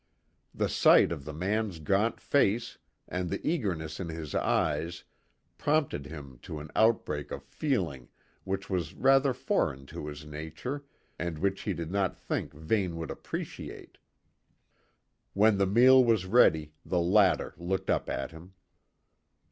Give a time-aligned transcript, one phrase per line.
[0.55, 5.03] The sight of the man's gaunt face and the eagerness in his eyes
[5.59, 8.09] prompted him to an outbreak of feeling
[8.43, 10.83] which was rather foreign to his nature
[11.19, 13.99] and which he did not think Vane would appreciate.
[15.33, 18.53] When the meal was ready, the latter looked up at him.